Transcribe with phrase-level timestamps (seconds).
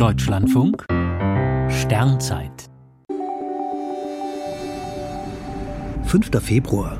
[0.00, 0.86] Deutschlandfunk
[1.68, 2.70] Sternzeit
[6.04, 6.30] 5.
[6.40, 6.98] Februar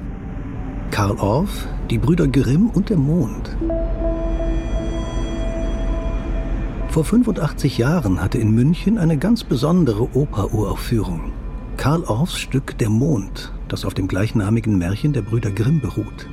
[0.90, 3.56] Karl Orff, die Brüder Grimm und der Mond.
[6.90, 11.32] Vor 85 Jahren hatte in München eine ganz besondere Operuraufführung.
[11.78, 16.28] Karl Orffs Stück Der Mond, das auf dem gleichnamigen Märchen der Brüder Grimm beruht.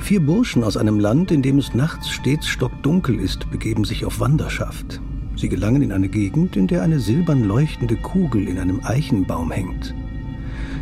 [0.00, 4.18] Vier Burschen aus einem Land, in dem es nachts stets stockdunkel ist, begeben sich auf
[4.18, 5.00] Wanderschaft.
[5.36, 9.94] Sie gelangen in eine Gegend, in der eine silbern leuchtende Kugel in einem Eichenbaum hängt.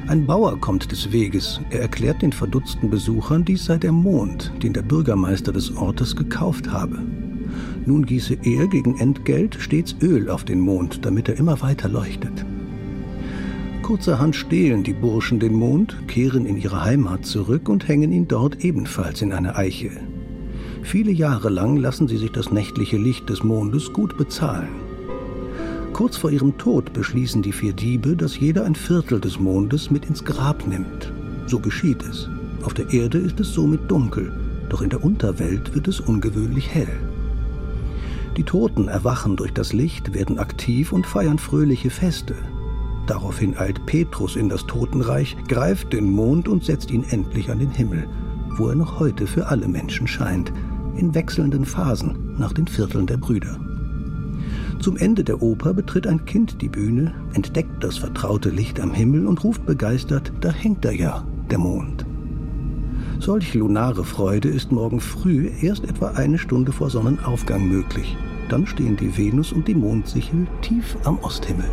[0.09, 1.60] Ein Bauer kommt des Weges.
[1.70, 6.70] Er erklärt den verdutzten Besuchern, dies sei der Mond, den der Bürgermeister des Ortes gekauft
[6.70, 6.98] habe.
[7.87, 12.45] Nun gieße er gegen Entgelt stets Öl auf den Mond, damit er immer weiter leuchtet.
[13.82, 18.65] Kurzerhand stehlen die Burschen den Mond, kehren in ihre Heimat zurück und hängen ihn dort
[18.65, 19.91] ebenfalls in eine Eiche.
[20.83, 24.69] Viele Jahre lang lassen sie sich das nächtliche Licht des Mondes gut bezahlen.
[25.93, 30.07] Kurz vor ihrem Tod beschließen die vier Diebe, dass jeder ein Viertel des Mondes mit
[30.07, 31.13] ins Grab nimmt.
[31.47, 32.29] So geschieht es.
[32.63, 34.33] Auf der Erde ist es somit dunkel,
[34.69, 36.89] doch in der Unterwelt wird es ungewöhnlich hell.
[38.37, 42.35] Die Toten erwachen durch das Licht, werden aktiv und feiern fröhliche Feste.
[43.07, 47.71] Daraufhin eilt Petrus in das Totenreich, greift den Mond und setzt ihn endlich an den
[47.71, 48.07] Himmel,
[48.57, 50.52] wo er noch heute für alle Menschen scheint,
[50.96, 53.59] in wechselnden Phasen nach den Vierteln der Brüder.
[54.80, 59.26] Zum Ende der Oper betritt ein Kind die Bühne, entdeckt das vertraute Licht am Himmel
[59.26, 62.04] und ruft begeistert, da hängt er ja, der Mond.
[63.21, 68.16] Solch lunare Freude ist morgen früh erst etwa eine Stunde vor Sonnenaufgang möglich.
[68.49, 71.71] Dann stehen die Venus und die Mondsichel tief am Osthimmel.